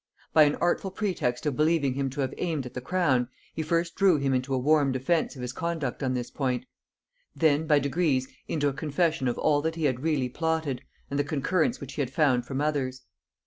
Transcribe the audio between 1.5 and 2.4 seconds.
believing him to have